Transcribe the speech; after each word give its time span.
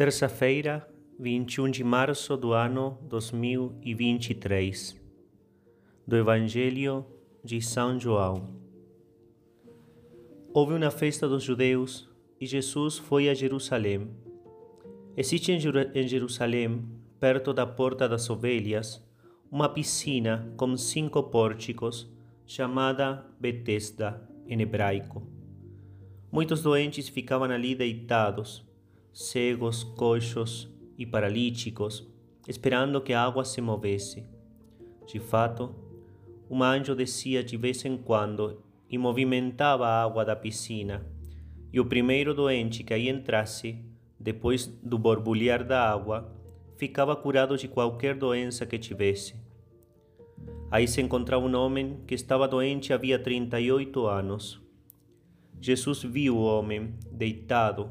Terça-feira, 0.00 0.88
21 1.18 1.70
de 1.70 1.84
março 1.84 2.34
do 2.34 2.54
ano 2.54 2.96
2023, 3.02 4.98
do 6.06 6.16
Evangelho 6.16 7.04
de 7.44 7.60
São 7.60 8.00
João. 8.00 8.48
Houve 10.54 10.72
uma 10.72 10.90
festa 10.90 11.28
dos 11.28 11.42
judeus 11.42 12.08
e 12.40 12.46
Jesus 12.46 12.96
foi 12.96 13.28
a 13.28 13.34
Jerusalém. 13.34 14.08
Existe 15.14 15.52
em 15.52 16.08
Jerusalém, 16.08 16.82
perto 17.20 17.52
da 17.52 17.66
Porta 17.66 18.08
das 18.08 18.30
Ovelhas, 18.30 19.06
uma 19.52 19.68
piscina 19.68 20.50
com 20.56 20.78
cinco 20.78 21.24
pórticos 21.24 22.10
chamada 22.46 23.26
Betesda 23.38 24.26
em 24.46 24.62
hebraico. 24.62 25.22
Muitos 26.32 26.62
doentes 26.62 27.06
ficavam 27.06 27.50
ali 27.50 27.74
deitados 27.74 28.69
cegos, 29.20 29.84
coxos 29.84 30.66
e 30.96 31.04
paralíticos, 31.04 32.08
esperando 32.48 33.02
que 33.02 33.12
a 33.12 33.22
água 33.22 33.44
se 33.44 33.60
movesse. 33.60 34.24
De 35.06 35.20
fato, 35.20 35.74
um 36.48 36.62
anjo 36.62 36.94
descia 36.94 37.44
de 37.44 37.56
vez 37.58 37.84
em 37.84 37.98
quando 37.98 38.62
e 38.88 38.96
movimentava 38.96 39.86
a 39.86 40.02
água 40.02 40.24
da 40.24 40.34
piscina, 40.34 41.06
e 41.70 41.78
o 41.78 41.84
primeiro 41.84 42.32
doente 42.32 42.82
que 42.82 42.94
aí 42.94 43.10
entrasse, 43.10 43.84
depois 44.18 44.66
do 44.66 44.98
borbulhar 44.98 45.66
da 45.66 45.92
água, 45.92 46.34
ficava 46.78 47.14
curado 47.14 47.58
de 47.58 47.68
qualquer 47.68 48.16
doença 48.16 48.64
que 48.64 48.78
tivesse. 48.78 49.36
Aí 50.70 50.88
se 50.88 51.00
encontrava 51.02 51.44
um 51.44 51.54
homem 51.54 52.00
que 52.06 52.14
estava 52.14 52.48
doente 52.48 52.90
havia 52.90 53.18
38 53.18 54.06
anos. 54.06 54.62
Jesus 55.60 56.02
viu 56.04 56.38
o 56.38 56.42
homem 56.42 56.94
deitado 57.12 57.90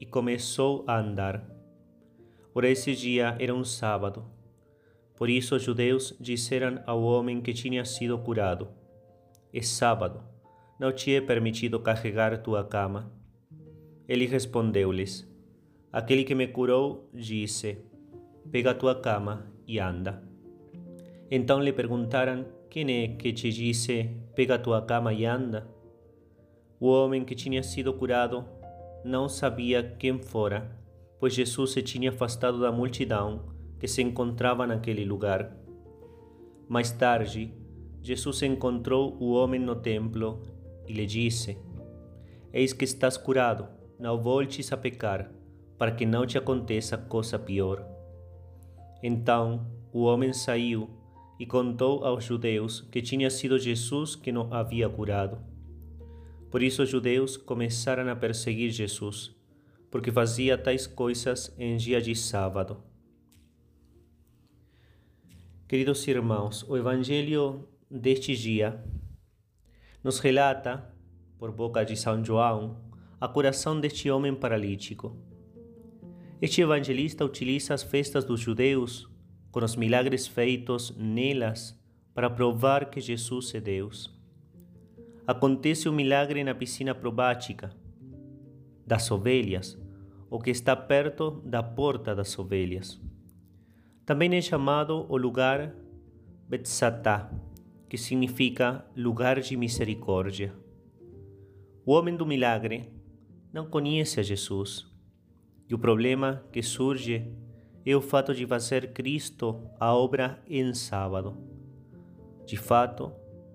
e 0.00 0.06
começou 0.06 0.84
a 0.86 0.98
andar. 0.98 1.44
Ora, 2.54 2.68
esse 2.68 2.94
dia 2.94 3.36
era 3.38 3.54
um 3.54 3.64
sábado. 3.64 4.24
Por 5.16 5.30
isso 5.30 5.56
os 5.56 5.62
judeus 5.62 6.14
disseram 6.20 6.82
ao 6.86 7.02
homem 7.02 7.40
que 7.40 7.52
tinha 7.52 7.84
sido 7.84 8.18
curado: 8.18 8.68
É 9.52 9.62
sábado, 9.62 10.22
não 10.78 10.92
te 10.92 11.14
é 11.14 11.20
permitido 11.20 11.80
carregar 11.80 12.36
tua 12.42 12.64
cama. 12.64 13.10
Ele 14.08 14.26
respondeu-lhes: 14.26 15.26
Aquele 15.92 16.24
que 16.24 16.34
me 16.34 16.46
curou 16.46 17.08
disse: 17.12 17.78
Pega 18.50 18.74
tua 18.74 18.94
cama 18.94 19.50
e 19.66 19.78
anda. 19.78 20.22
Então 21.30 21.60
lhe 21.60 21.72
perguntaram: 21.72 22.46
Quem 22.68 23.04
é 23.04 23.08
que 23.08 23.32
te 23.32 23.50
disse: 23.50 24.10
Pega 24.34 24.58
tua 24.58 24.82
cama 24.82 25.12
e 25.12 25.24
anda? 25.24 25.66
O 26.78 26.88
homem 26.88 27.24
que 27.24 27.34
tinha 27.34 27.62
sido 27.62 27.94
curado 27.94 28.44
não 29.04 29.28
sabia 29.28 29.82
quem 29.82 30.18
fora, 30.18 30.70
pois 31.18 31.34
Jesus 31.34 31.72
se 31.72 31.82
tinha 31.82 32.10
afastado 32.10 32.60
da 32.60 32.72
multidão 32.72 33.46
que 33.78 33.86
se 33.86 34.02
encontrava 34.02 34.66
naquele 34.66 35.04
lugar. 35.04 35.56
Mais 36.68 36.90
tarde, 36.90 37.54
Jesus 38.02 38.42
encontrou 38.42 39.16
o 39.20 39.32
homem 39.32 39.60
no 39.60 39.76
templo 39.76 40.42
e 40.86 40.92
lhe 40.92 41.06
disse: 41.06 41.58
Eis 42.52 42.72
que 42.72 42.84
estás 42.84 43.16
curado, 43.16 43.68
não 43.98 44.20
voltes 44.20 44.72
a 44.72 44.76
pecar, 44.76 45.30
para 45.78 45.92
que 45.92 46.06
não 46.06 46.26
te 46.26 46.38
aconteça 46.38 46.96
coisa 46.96 47.38
pior. 47.38 47.86
Então 49.02 49.66
o 49.92 50.02
homem 50.02 50.32
saiu 50.32 50.90
e 51.38 51.46
contou 51.46 52.04
aos 52.04 52.24
judeus 52.24 52.80
que 52.80 53.02
tinha 53.02 53.30
sido 53.30 53.58
Jesus 53.58 54.16
que 54.16 54.32
não 54.32 54.52
havia 54.52 54.88
curado. 54.88 55.38
Por 56.50 56.62
isso 56.62 56.82
os 56.82 56.88
judeus 56.88 57.36
começaram 57.36 58.08
a 58.10 58.16
perseguir 58.16 58.70
Jesus, 58.70 59.34
porque 59.90 60.12
fazia 60.12 60.56
tais 60.56 60.86
coisas 60.86 61.54
em 61.58 61.76
dia 61.76 62.00
de 62.00 62.14
sábado. 62.14 62.82
Queridos 65.68 66.06
irmãos, 66.06 66.62
o 66.68 66.76
Evangelho 66.76 67.68
deste 67.90 68.36
dia 68.36 68.84
nos 70.02 70.20
relata, 70.20 70.94
por 71.38 71.50
boca 71.50 71.84
de 71.84 71.96
São 71.96 72.24
João, 72.24 72.80
a 73.20 73.26
curação 73.26 73.78
deste 73.80 74.08
homem 74.08 74.34
paralítico. 74.34 75.16
Este 76.40 76.60
evangelista 76.60 77.24
utiliza 77.24 77.74
as 77.74 77.82
festas 77.82 78.24
dos 78.24 78.40
judeus 78.40 79.08
com 79.50 79.64
os 79.64 79.74
milagres 79.74 80.26
feitos 80.26 80.94
nelas 80.96 81.78
para 82.14 82.30
provar 82.30 82.90
que 82.90 83.00
Jesus 83.00 83.54
é 83.54 83.60
Deus 83.60 84.15
acontece 85.26 85.88
o 85.88 85.92
um 85.92 85.94
milagre 85.94 86.44
na 86.44 86.54
piscina 86.54 86.94
probática 86.94 87.70
das 88.86 89.10
ovelhas, 89.10 89.76
o 90.30 90.38
que 90.38 90.50
está 90.50 90.76
perto 90.76 91.42
da 91.44 91.62
porta 91.62 92.14
das 92.14 92.38
ovelhas. 92.38 93.00
Também 94.04 94.32
é 94.36 94.40
chamado 94.40 95.04
o 95.08 95.16
lugar 95.16 95.74
Betsatá, 96.48 97.28
que 97.88 97.98
significa 97.98 98.86
lugar 98.96 99.40
de 99.40 99.56
misericórdia. 99.56 100.54
O 101.84 101.92
homem 101.92 102.16
do 102.16 102.24
milagre 102.24 102.88
não 103.52 103.66
conhece 103.66 104.20
a 104.20 104.22
Jesus, 104.22 104.86
e 105.68 105.74
o 105.74 105.78
problema 105.78 106.44
que 106.52 106.62
surge 106.62 107.32
é 107.84 107.96
o 107.96 108.00
fato 108.00 108.32
de 108.32 108.46
fazer 108.46 108.92
Cristo 108.92 109.60
a 109.80 109.92
obra 109.92 110.40
em 110.48 110.72
sábado. 110.72 111.36
De 112.44 112.56
fato, 112.56 113.12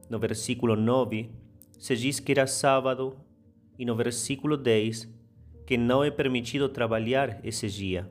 no 0.09 0.19
versículo 0.19 0.75
9, 0.75 1.40
se 1.81 1.95
diz 1.95 2.19
que 2.19 2.31
era 2.31 2.45
sábado 2.45 3.17
e 3.75 3.85
no 3.85 3.95
versículo 3.95 4.55
10 4.55 5.09
que 5.65 5.77
não 5.77 6.03
é 6.03 6.11
permitido 6.11 6.69
trabalhar 6.69 7.39
esse 7.43 7.67
dia. 7.67 8.07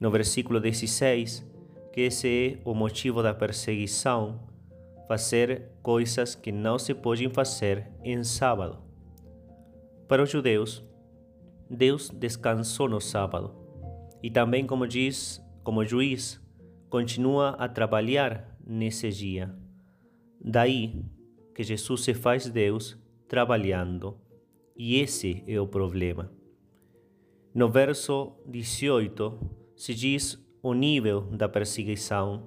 No 0.00 0.10
versículo 0.10 0.58
16, 0.58 1.46
que 1.92 2.00
esse 2.00 2.28
é 2.28 2.68
o 2.68 2.74
motivo 2.74 3.22
da 3.22 3.32
perseguição, 3.32 4.40
fazer 5.06 5.70
coisas 5.80 6.34
que 6.34 6.50
não 6.50 6.76
se 6.76 6.92
podem 6.92 7.30
fazer 7.30 7.86
em 8.02 8.24
sábado. 8.24 8.82
Para 10.08 10.24
os 10.24 10.30
judeus, 10.30 10.84
Deus 11.70 12.10
descansou 12.10 12.88
no 12.88 13.00
sábado 13.00 13.54
e 14.20 14.28
também, 14.28 14.66
como 14.66 14.88
diz, 14.88 15.40
como 15.62 15.84
juiz, 15.84 16.44
continua 16.90 17.50
a 17.50 17.68
trabalhar 17.68 18.58
nesse 18.66 19.08
dia. 19.10 19.54
Daí 20.40 21.04
que 21.56 21.64
Jesus 21.64 22.04
se 22.04 22.12
faz 22.12 22.50
Deus 22.50 22.98
trabalhando. 23.26 24.18
E 24.76 25.00
esse 25.00 25.42
é 25.46 25.58
o 25.58 25.66
problema. 25.66 26.30
No 27.54 27.70
verso 27.70 28.34
18 28.46 29.40
se 29.74 29.94
diz 29.94 30.38
o 30.62 30.74
nível 30.74 31.22
da 31.22 31.48
perseguição. 31.48 32.46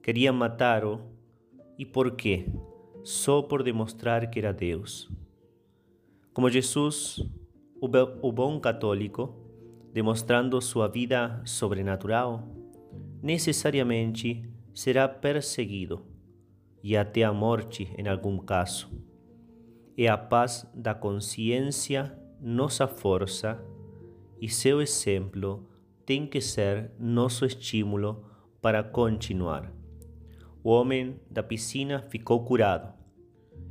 Queriam 0.00 0.32
matá-lo. 0.32 1.00
E 1.76 1.84
por 1.84 2.12
quê? 2.12 2.46
Só 3.02 3.42
por 3.42 3.64
demonstrar 3.64 4.30
que 4.30 4.38
era 4.38 4.52
Deus. 4.52 5.10
Como 6.32 6.48
Jesus, 6.48 7.20
o 7.80 8.30
bom 8.30 8.60
católico, 8.60 9.34
demonstrando 9.92 10.60
sua 10.62 10.86
vida 10.86 11.42
sobrenatural, 11.44 12.48
necessariamente 13.20 14.48
será 14.72 15.08
perseguido 15.08 16.17
e 16.82 16.96
até 16.96 17.22
a 17.22 17.32
morte 17.32 17.92
em 17.96 18.08
algum 18.08 18.38
caso. 18.38 18.90
É 19.96 20.08
a 20.08 20.16
paz 20.16 20.66
da 20.74 20.94
consciência 20.94 22.16
nossa 22.40 22.86
força 22.86 23.60
e 24.40 24.48
seu 24.48 24.80
exemplo 24.80 25.68
tem 26.06 26.26
que 26.26 26.40
ser 26.40 26.92
nosso 26.98 27.44
estímulo 27.44 28.24
para 28.60 28.82
continuar. 28.82 29.72
O 30.62 30.70
homem 30.70 31.20
da 31.30 31.42
piscina 31.42 32.00
ficou 32.08 32.44
curado. 32.44 32.92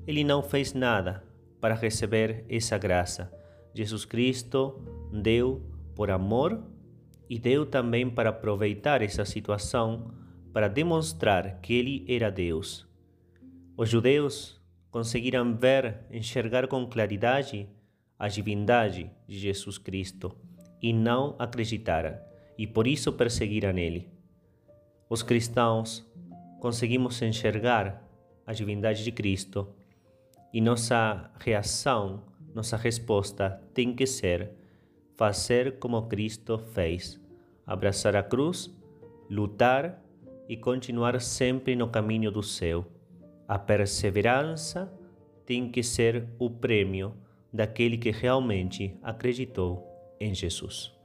Ele 0.05 0.23
não 0.23 0.41
fez 0.41 0.73
nada 0.73 1.23
para 1.61 1.75
receber 1.75 2.45
essa 2.49 2.77
graça. 2.77 3.31
Jesus 3.73 4.05
Cristo 4.05 4.81
deu 5.11 5.61
por 5.95 6.11
amor 6.11 6.63
e 7.29 7.39
deu 7.39 7.65
também 7.65 8.09
para 8.09 8.29
aproveitar 8.29 9.01
essa 9.01 9.25
situação 9.25 10.11
para 10.53 10.67
demonstrar 10.67 11.59
que 11.61 11.73
ele 11.73 12.05
era 12.07 12.31
Deus 12.31 12.87
os 13.77 13.87
judeus 13.87 14.59
conseguiram 14.89 15.55
ver, 15.55 15.99
enxergar 16.09 16.67
com 16.67 16.87
claridade 16.87 17.69
a 18.17 18.27
divindade 18.27 19.11
de 19.27 19.37
Jesus 19.37 19.77
Cristo 19.77 20.35
e 20.81 20.91
não 20.91 21.35
acreditaram. 21.37 22.17
e 22.57 22.65
por 22.65 22.87
isso 22.87 23.13
perseguiram 23.13 23.77
ele. 23.77 24.09
Os 25.07 25.21
cristãos 25.21 26.03
conseguimos 26.59 27.21
enxergar 27.21 28.03
a 28.47 28.51
divindade 28.51 29.03
de 29.03 29.11
Cristo 29.11 29.75
e 30.51 30.59
nossa 30.59 31.29
reação, 31.37 32.23
nossa 32.55 32.75
resposta 32.75 33.61
tem 33.75 33.93
que 33.93 34.07
ser 34.07 34.49
fazer 35.15 35.77
como 35.77 36.07
Cristo 36.07 36.57
fez: 36.73 37.21
abraçar 37.63 38.15
a 38.15 38.23
cruz, 38.23 38.75
lutar 39.29 40.03
e 40.49 40.57
continuar 40.57 41.21
sempre 41.21 41.75
no 41.75 41.89
caminho 41.89 42.31
do 42.31 42.41
céu. 42.41 42.96
A 43.47 43.57
perseverança 43.57 44.91
tem 45.45 45.71
que 45.71 45.81
ser 45.81 46.27
o 46.37 46.49
prêmio 46.49 47.13
daquele 47.53 47.97
que 47.97 48.11
realmente 48.11 48.97
acreditou 49.01 49.87
em 50.19 50.33
Jesus. 50.33 50.96